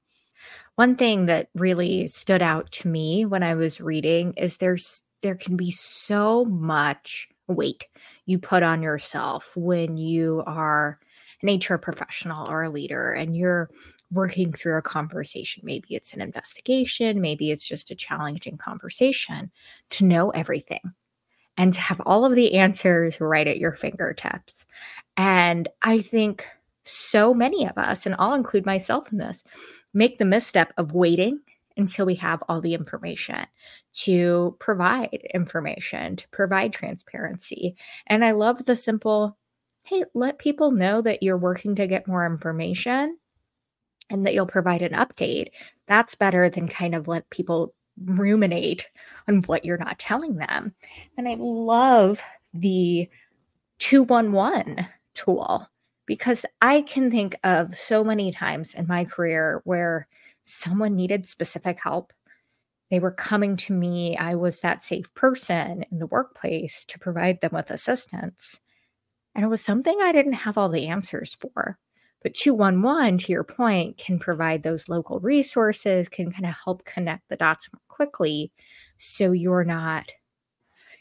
[0.76, 5.34] One thing that really stood out to me when I was reading is there's there
[5.34, 7.86] can be so much weight
[8.26, 10.98] you put on yourself when you are
[11.42, 13.70] an HR professional or a leader and you're
[14.12, 15.62] working through a conversation.
[15.64, 19.50] Maybe it's an investigation, maybe it's just a challenging conversation
[19.90, 20.92] to know everything
[21.56, 24.66] and to have all of the answers right at your fingertips.
[25.16, 26.46] And I think
[26.84, 29.42] so many of us, and I'll include myself in this,
[29.92, 31.40] make the misstep of waiting
[31.76, 33.46] until we have all the information
[33.92, 37.76] to provide information, to provide transparency.
[38.06, 39.36] And I love the simple
[39.86, 43.16] hey, let people know that you're working to get more information
[44.10, 45.48] and that you'll provide an update.
[45.86, 47.72] That's better than kind of let people
[48.04, 48.86] ruminate
[49.28, 50.74] on what you're not telling them.
[51.16, 52.20] And I love
[52.52, 53.08] the
[53.78, 55.68] 211 tool
[56.04, 60.08] because I can think of so many times in my career where
[60.42, 62.12] someone needed specific help.
[62.90, 64.16] They were coming to me.
[64.16, 68.60] I was that safe person in the workplace to provide them with assistance.
[69.36, 71.78] And it was something I didn't have all the answers for.
[72.22, 77.28] But 211, to your point, can provide those local resources, can kind of help connect
[77.28, 78.50] the dots more quickly.
[78.96, 80.10] So you're not,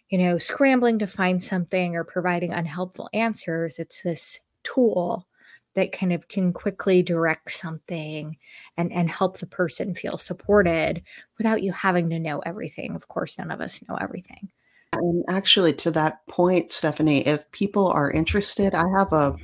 [0.10, 3.80] you know, scrambling to find something or providing unhelpful answers.
[3.80, 5.28] It's this tool
[5.76, 8.38] that kind of can quickly direct something
[8.78, 11.04] and and help the person feel supported
[11.38, 14.50] without you having to know everything of course none of us know everything
[14.98, 19.36] and actually to that point stephanie if people are interested i have a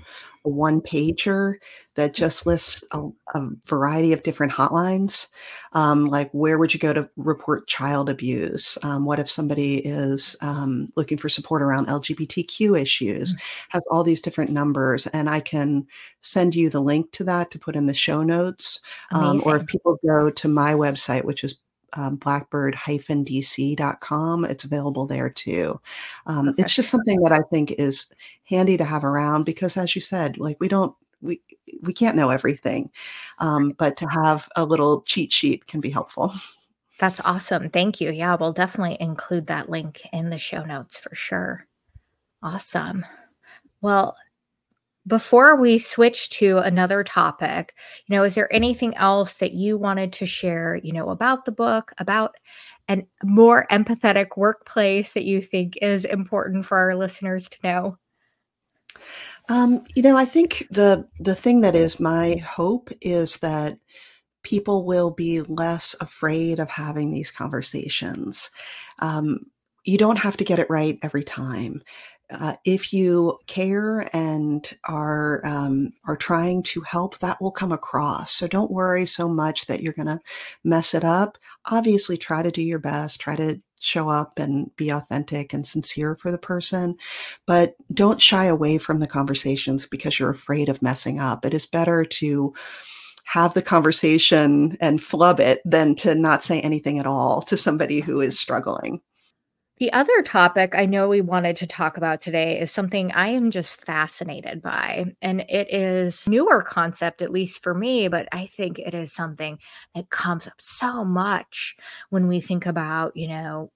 [0.46, 1.56] a one pager
[1.96, 5.28] that just lists a, a, variety of different hotlines.
[5.74, 8.78] Um, like, where would you go to report child abuse?
[8.82, 13.34] Um, what if somebody is um, looking for support around LGBTQ issues?
[13.34, 13.68] Mm-hmm.
[13.70, 15.86] Has all these different numbers, and I can
[16.22, 18.80] send you the link to that to put in the show notes.
[19.14, 21.58] Um, or if people go to my website, which is
[21.93, 24.45] um, blackbird-dc.com.
[24.45, 25.80] It's available there too.
[26.25, 26.63] Um, okay.
[26.63, 28.12] It's just something that I think is
[28.43, 31.41] handy to have around because, as you said, like we don't we
[31.82, 32.89] we can't know everything,
[33.39, 36.34] um, but to have a little cheat sheet can be helpful.
[36.99, 37.69] That's awesome.
[37.69, 38.12] Thank you.
[38.12, 41.65] Yeah, we'll definitely include that link in the show notes for sure.
[42.43, 43.06] Awesome.
[43.82, 44.15] Well,
[45.08, 47.74] before we switch to another topic,
[48.06, 51.52] you know, is there anything else that you wanted to share, you know, about the
[51.52, 52.36] book, about
[52.88, 57.98] a more empathetic workplace that you think is important for our listeners to know?
[59.50, 63.80] Um, you know, I think the the thing that is my hope is that
[64.44, 68.52] people will be less afraid of having these conversations.
[69.02, 69.40] Um,
[69.84, 71.82] you don't have to get it right every time
[72.32, 78.32] uh, if you care and are um, are trying to help, that will come across.
[78.32, 80.20] So don't worry so much that you're going to
[80.63, 81.38] mess it up.
[81.70, 83.20] Obviously, try to do your best.
[83.20, 86.96] Try to show up and be authentic and sincere for the person,
[87.48, 91.46] but don't shy away from the conversations because you're afraid of messing up.
[91.46, 92.54] It is better to
[93.26, 98.02] have the conversation and flub it than to not say anything at all to somebody
[98.02, 99.02] who is struggling.
[99.82, 103.50] The other topic I know we wanted to talk about today is something I am
[103.50, 105.15] just fascinated by.
[105.24, 109.58] And it is newer concept, at least for me, but I think it is something
[109.96, 111.76] that comes up so much
[112.12, 113.72] when we think about, you know,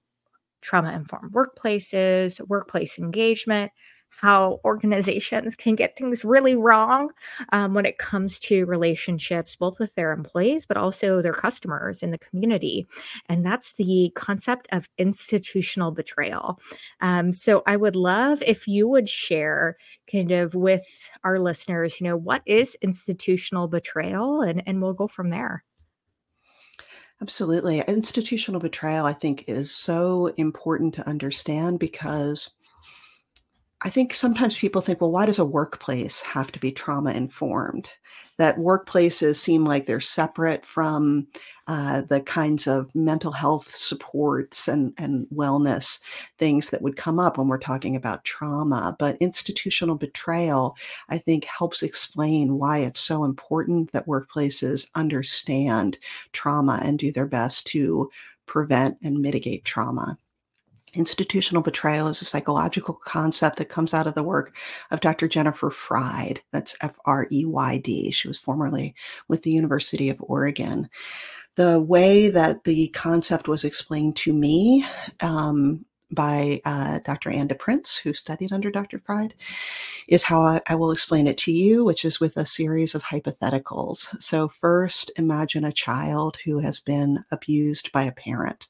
[0.60, 3.72] trauma informed workplaces, workplace engagement,
[4.16, 7.10] how organizations can get things really wrong
[7.52, 12.10] um, when it comes to relationships, both with their employees, but also their customers in
[12.10, 12.86] the community.
[13.28, 16.60] And that's the concept of institutional betrayal.
[17.00, 19.76] Um, so I would love if you would share
[20.10, 20.84] kind of with
[21.24, 24.40] our listeners, you know, what is institutional betrayal?
[24.40, 25.64] And, and we'll go from there.
[27.22, 27.80] Absolutely.
[27.88, 32.50] Institutional betrayal, I think, is so important to understand because
[33.86, 37.88] I think sometimes people think, well, why does a workplace have to be trauma informed?
[38.36, 41.28] That workplaces seem like they're separate from
[41.68, 46.00] uh, the kinds of mental health supports and, and wellness
[46.36, 48.96] things that would come up when we're talking about trauma.
[48.98, 50.76] But institutional betrayal,
[51.08, 55.96] I think, helps explain why it's so important that workplaces understand
[56.32, 58.10] trauma and do their best to
[58.46, 60.18] prevent and mitigate trauma.
[60.96, 64.56] Institutional betrayal is a psychological concept that comes out of the work
[64.90, 65.28] of Dr.
[65.28, 66.38] Jennifer Freyd.
[66.52, 68.10] That's F R E Y D.
[68.10, 68.94] She was formerly
[69.28, 70.88] with the University of Oregon.
[71.56, 74.86] The way that the concept was explained to me
[75.20, 77.30] um, by uh, Dr.
[77.30, 78.98] Anda Prince, who studied under Dr.
[78.98, 79.32] Freyd,
[80.08, 83.02] is how I, I will explain it to you, which is with a series of
[83.02, 84.20] hypotheticals.
[84.22, 88.68] So, first, imagine a child who has been abused by a parent.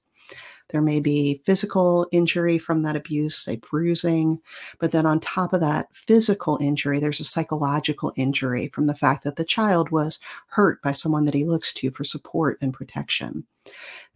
[0.70, 4.40] There may be physical injury from that abuse, say bruising,
[4.78, 9.24] but then on top of that physical injury, there's a psychological injury from the fact
[9.24, 13.46] that the child was hurt by someone that he looks to for support and protection.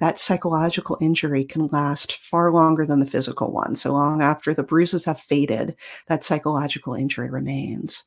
[0.01, 3.76] That psychological injury can last far longer than the physical one.
[3.76, 5.76] So long after the bruises have faded,
[6.09, 8.05] that psychological injury remains.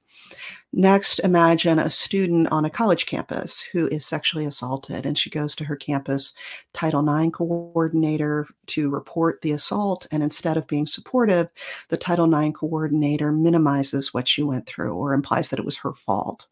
[0.72, 5.56] Next, imagine a student on a college campus who is sexually assaulted, and she goes
[5.56, 6.34] to her campus
[6.74, 10.08] Title IX coordinator to report the assault.
[10.12, 11.48] And instead of being supportive,
[11.89, 15.94] the Title IX coordinator minimizes what she went through or implies that it was her
[15.94, 16.48] fault.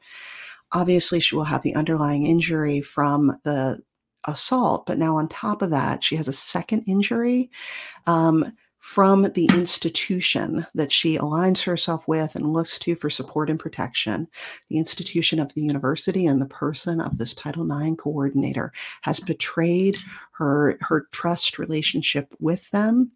[0.71, 3.79] Obviously, she will have the underlying injury from the
[4.25, 7.49] assault, but now on top of that, she has a second injury.
[8.07, 13.59] Um, from the institution that she aligns herself with and looks to for support and
[13.59, 14.27] protection.
[14.69, 19.99] The institution of the university and the person of this Title IX coordinator has betrayed
[20.31, 23.11] her, her trust relationship with them.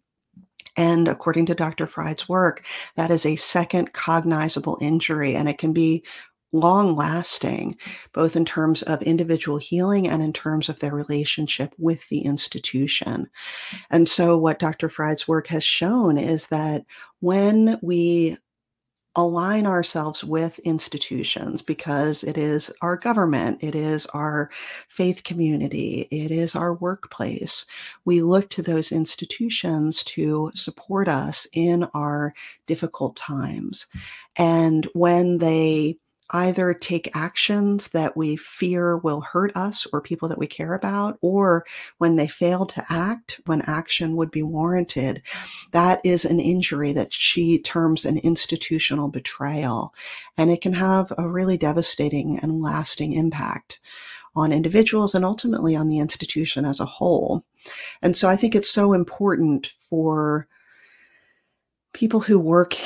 [0.76, 1.88] And according to Dr.
[1.88, 6.04] Freyd's work, that is a second cognizable injury, and it can be
[6.52, 7.76] long lasting,
[8.12, 13.28] both in terms of individual healing and in terms of their relationship with the institution.
[13.90, 14.88] And so, what Dr.
[14.88, 16.84] Freyd's work has shown is that
[17.20, 18.36] when we
[19.16, 24.50] align ourselves with institutions because it is our government, it is our
[24.88, 27.64] faith community, it is our workplace.
[28.04, 32.34] We look to those institutions to support us in our
[32.66, 33.86] difficult times.
[34.36, 35.96] And when they
[36.30, 41.18] either take actions that we fear will hurt us or people that we care about,
[41.20, 41.64] or
[41.98, 45.22] when they fail to act when action would be warranted,
[45.72, 49.94] that is an injury that she terms an institutional betrayal.
[50.36, 53.78] And it can have a really devastating and lasting impact
[54.34, 57.44] on individuals and ultimately on the institution as a whole.
[58.02, 60.46] And so I think it's so important for
[61.92, 62.76] people who work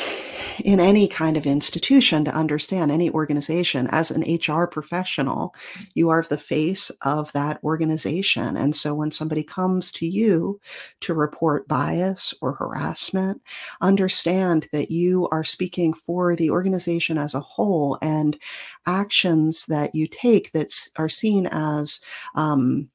[0.64, 5.54] in any kind of institution to understand any organization as an HR professional,
[5.94, 8.56] you are the face of that organization.
[8.56, 10.61] And so when somebody comes to you
[11.00, 13.40] to report bias or harassment,
[13.80, 18.38] understand that you are speaking for the organization as a whole and
[18.86, 22.00] actions that you take that are seen as
[22.34, 22.88] um,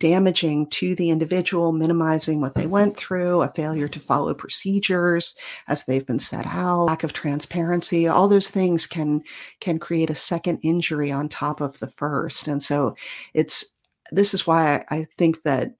[0.00, 5.34] damaging to the individual, minimizing what they went through, a failure to follow procedures
[5.68, 9.22] as they've been set out, lack of transparency, all those things can
[9.60, 12.48] can create a second injury on top of the first.
[12.48, 12.96] And so
[13.34, 13.64] it's
[14.10, 15.74] this is why I, I think that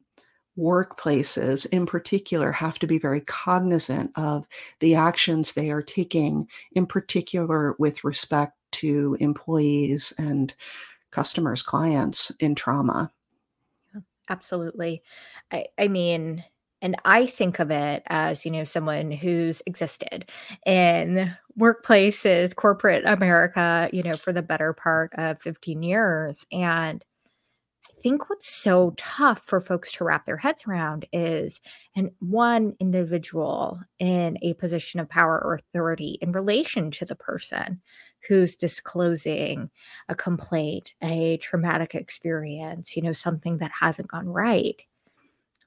[0.58, 4.46] workplaces in particular have to be very cognizant of
[4.80, 10.54] the actions they are taking, in particular with respect to employees and
[11.10, 13.10] customers, clients in trauma.
[14.30, 15.02] Absolutely.
[15.52, 16.44] I, I mean,
[16.82, 20.30] and I think of it as, you know, someone who's existed
[20.66, 26.46] in workplaces, corporate America, you know, for the better part of 15 years.
[26.52, 27.04] And
[27.88, 31.60] I think what's so tough for folks to wrap their heads around is
[31.96, 37.82] and one individual in a position of power or authority in relation to the person
[38.28, 39.70] who's disclosing
[40.08, 44.76] a complaint, a traumatic experience, you know, something that hasn't gone right,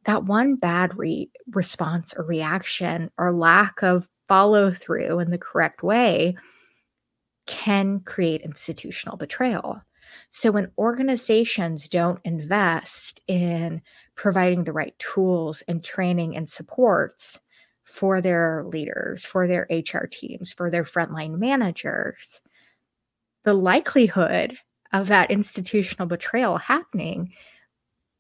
[0.06, 5.84] that one bad re- response or reaction or lack of follow through in the correct
[5.84, 6.36] way
[7.45, 9.82] can create institutional betrayal.
[10.30, 13.82] So, when organizations don't invest in
[14.16, 17.39] providing the right tools and training and supports,
[17.94, 22.41] for their leaders, for their HR teams, for their frontline managers,
[23.44, 24.58] the likelihood
[24.91, 27.32] of that institutional betrayal happening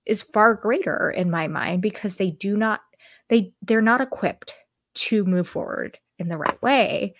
[0.05, 2.81] is far greater in my mind because they do not
[3.29, 4.53] they they're not equipped
[4.93, 7.15] to move forward in the right way.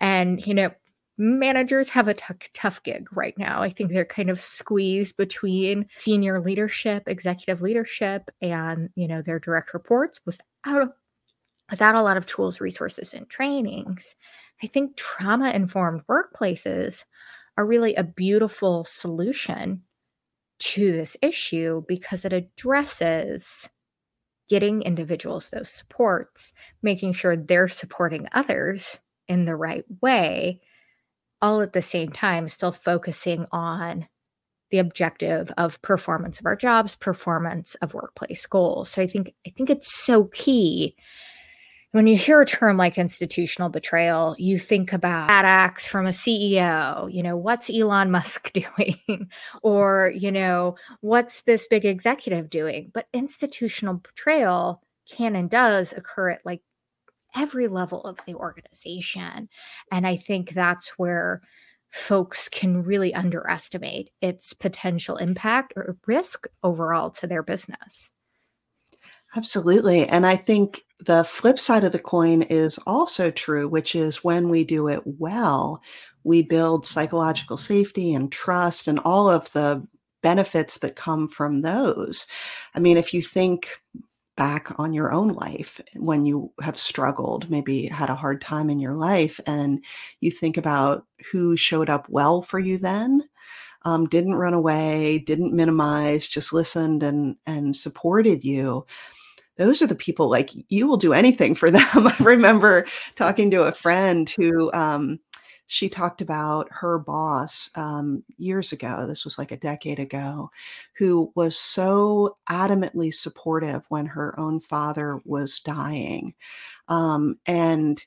[0.00, 0.72] And you know
[1.16, 3.62] managers have a t- tough gig right now.
[3.62, 9.38] I think they're kind of squeezed between senior leadership executive leadership and you know their
[9.38, 10.96] direct reports without
[11.72, 14.14] without a lot of tools, resources, and trainings,
[14.62, 17.04] I think trauma informed workplaces
[17.56, 19.82] are really a beautiful solution
[20.60, 23.68] to this issue because it addresses
[24.48, 26.52] getting individuals those supports,
[26.82, 30.60] making sure they're supporting others in the right way,
[31.40, 34.06] all at the same time, still focusing on
[34.70, 38.90] the objective of performance of our jobs, performance of workplace goals.
[38.90, 40.96] So I think I think it's so key.
[41.92, 46.10] When you hear a term like institutional betrayal, you think about bad acts from a
[46.10, 47.12] CEO.
[47.12, 49.28] You know, what's Elon Musk doing?
[49.62, 52.90] or, you know, what's this big executive doing?
[52.94, 56.62] But institutional betrayal can and does occur at like
[57.36, 59.50] every level of the organization.
[59.90, 61.42] And I think that's where
[61.90, 68.10] folks can really underestimate its potential impact or risk overall to their business.
[69.36, 70.06] Absolutely.
[70.06, 74.48] And I think the flip side of the coin is also true, which is when
[74.48, 75.82] we do it well,
[76.24, 79.86] we build psychological safety and trust and all of the
[80.22, 82.26] benefits that come from those.
[82.74, 83.68] I mean, if you think
[84.36, 88.80] back on your own life when you have struggled, maybe had a hard time in
[88.80, 89.84] your life, and
[90.20, 93.22] you think about who showed up well for you then,
[93.84, 98.86] um, didn't run away, didn't minimize, just listened and and supported you.
[99.62, 101.86] Those are the people like you will do anything for them.
[101.94, 105.20] I remember talking to a friend who um,
[105.68, 110.50] she talked about her boss um, years ago, this was like a decade ago,
[110.98, 116.34] who was so adamantly supportive when her own father was dying.
[116.88, 118.04] Um, and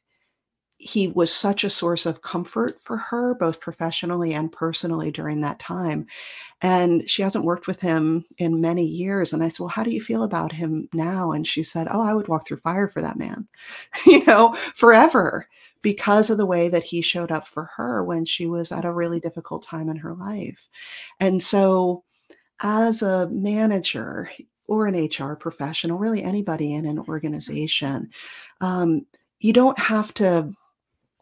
[0.78, 5.60] he was such a source of comfort for her, both professionally and personally during that
[5.60, 6.06] time.
[6.62, 9.32] And she hasn't worked with him in many years.
[9.32, 11.32] And I said, Well, how do you feel about him now?
[11.32, 13.48] And she said, Oh, I would walk through fire for that man,
[14.06, 15.48] you know, forever
[15.82, 18.92] because of the way that he showed up for her when she was at a
[18.92, 20.68] really difficult time in her life.
[21.20, 22.04] And so,
[22.62, 24.30] as a manager
[24.68, 28.10] or an HR professional, really anybody in an organization,
[28.62, 29.06] um,
[29.40, 30.52] you don't have to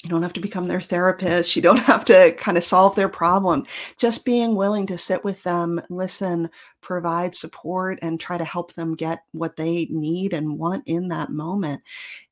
[0.03, 1.55] you don't have to become their therapist.
[1.55, 3.65] You don't have to kind of solve their problem.
[3.97, 6.49] Just being willing to sit with them, listen,
[6.81, 11.29] provide support, and try to help them get what they need and want in that
[11.29, 11.81] moment.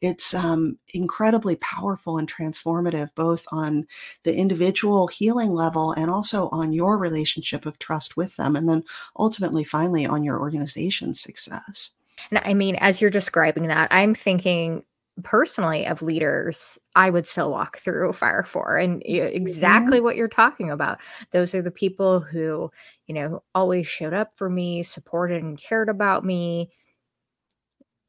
[0.01, 3.87] It's um, incredibly powerful and transformative, both on
[4.23, 8.57] the individual healing level and also on your relationship of trust with them.
[8.57, 8.83] And then
[9.17, 11.91] ultimately, finally, on your organization's success.
[12.29, 14.83] And I mean, as you're describing that, I'm thinking
[15.23, 20.05] personally of leaders I would still walk through fire for and exactly mm-hmm.
[20.05, 20.99] what you're talking about.
[21.31, 22.71] Those are the people who,
[23.07, 26.69] you know, always showed up for me, supported and cared about me,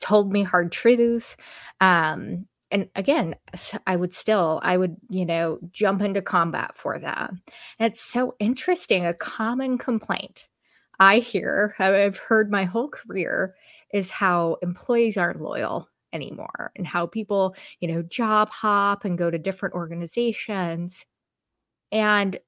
[0.00, 1.36] told me hard truths.
[1.80, 3.34] Um, and again,
[3.86, 7.42] I would still, I would, you know, jump into combat for them.
[7.78, 9.04] And it's so interesting.
[9.04, 10.46] A common complaint
[10.98, 13.54] I hear, I've heard my whole career,
[13.92, 19.30] is how employees aren't loyal anymore and how people, you know, job hop and go
[19.30, 21.04] to different organizations.
[21.90, 22.38] And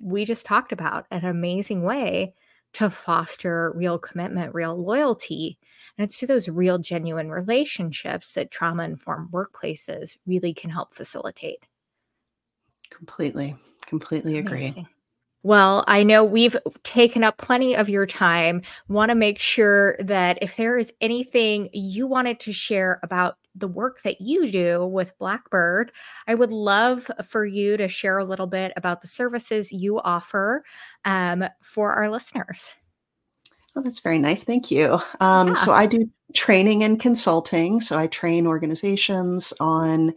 [0.00, 2.34] we just talked about an amazing way
[2.74, 5.58] to foster real commitment, real loyalty.
[5.96, 11.64] And it's to those real, genuine relationships that trauma informed workplaces really can help facilitate.
[12.90, 13.56] Completely,
[13.86, 14.74] completely agree.
[15.42, 18.62] Well, I know we've taken up plenty of your time.
[18.88, 23.68] Want to make sure that if there is anything you wanted to share about the
[23.68, 25.92] work that you do with Blackbird,
[26.26, 30.64] I would love for you to share a little bit about the services you offer
[31.04, 32.74] um, for our listeners.
[33.76, 34.42] Oh, that's very nice.
[34.42, 34.98] Thank you.
[35.20, 35.54] Um, yeah.
[35.54, 37.80] So I do training and consulting.
[37.80, 40.14] So I train organizations on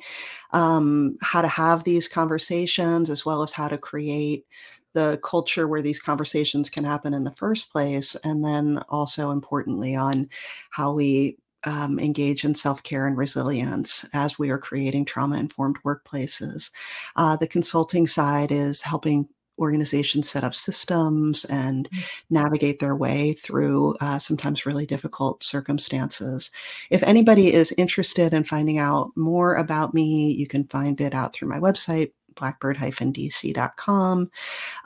[0.52, 4.46] um, how to have these conversations as well as how to create
[4.94, 9.96] the culture where these conversations can happen in the first place, and then also importantly
[9.96, 10.30] on
[10.72, 15.78] how we um, engage in self care and resilience as we are creating trauma informed
[15.86, 16.72] workplaces.
[17.16, 19.28] Uh, the consulting side is helping
[19.60, 22.04] organizations set up systems and mm.
[22.30, 26.50] navigate their way through uh, sometimes really difficult circumstances.
[26.90, 31.34] If anybody is interested in finding out more about me, you can find it out
[31.34, 34.32] through my website, blackbird-dc.com.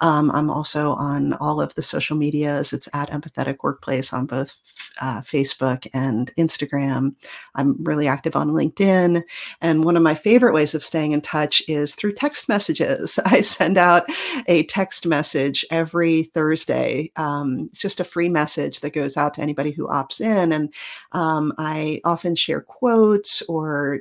[0.02, 2.74] Um, I'm also on all of the social medias.
[2.74, 4.56] It's at Empathetic Workplace on both
[5.02, 7.16] uh, Facebook and Instagram.
[7.56, 9.24] I'm really active on LinkedIn.
[9.62, 13.20] And one of my favorite ways of staying in touch is through text messages.
[13.26, 14.06] I send out
[14.48, 17.12] a text message every Thursday.
[17.16, 20.52] Um, it's just a free message that goes out to anybody who opts in.
[20.52, 20.74] And
[21.12, 24.00] um, I often share quotes or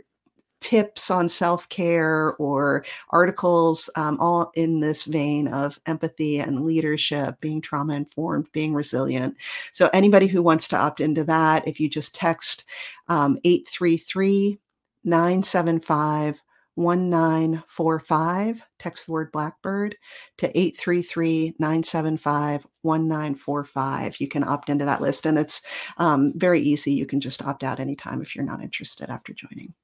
[0.62, 7.40] tips on self care or articles, um, all in this vein of empathy and leadership,
[7.40, 9.36] being trauma informed, being resilient.
[9.72, 12.64] So, anybody who wants to opt into that, if you just text
[13.08, 14.58] um, 833
[15.04, 16.40] 975
[16.74, 18.62] 1945.
[18.78, 19.96] Text the word Blackbird
[20.38, 24.20] to 833 975 1945.
[24.20, 25.62] You can opt into that list, and it's
[25.98, 26.92] um, very easy.
[26.92, 29.74] You can just opt out anytime if you're not interested after joining.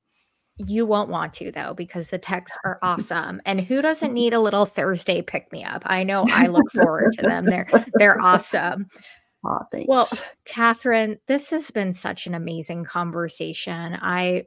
[0.59, 3.41] You won't want to though, because the texts are awesome.
[3.47, 5.83] And who doesn't need a little Thursday pick me up?
[5.87, 7.47] I know I look forward to them.
[7.47, 8.87] They're they're awesome.
[9.45, 9.89] Oh, thanks.
[9.89, 10.09] Well,
[10.47, 13.97] Katharine, this has been such an amazing conversation.
[14.01, 14.45] I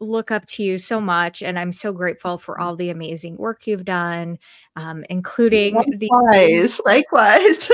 [0.00, 3.66] look up to you so much and i'm so grateful for all the amazing work
[3.66, 4.38] you've done
[4.76, 7.70] um, including likewise, the likewise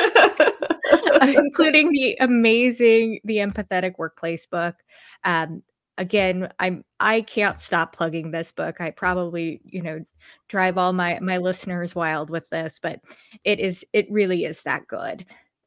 [1.36, 4.74] including the amazing the empathetic workplace book
[5.22, 5.62] um,
[5.98, 10.04] again i'm i can't stop plugging this book i probably you know
[10.48, 13.00] drive all my my listeners wild with this but
[13.44, 15.24] it is it really is that good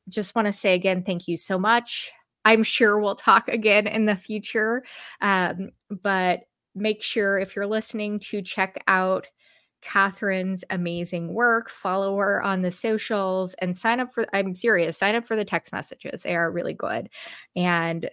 [0.07, 2.11] just want to say again thank you so much
[2.45, 4.83] i'm sure we'll talk again in the future
[5.21, 6.41] um, but
[6.75, 9.27] make sure if you're listening to check out
[9.81, 15.15] Katharine's amazing work, follow her on the socials and sign up for I'm serious, sign
[15.15, 16.23] up for the text messages.
[16.23, 17.09] They are really good.
[17.55, 18.09] And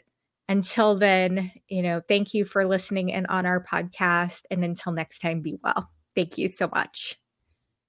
[0.48, 4.42] until then, you know, thank you for listening and on our podcast.
[4.50, 5.90] And until next time, be well.
[6.14, 7.18] Thank you so much.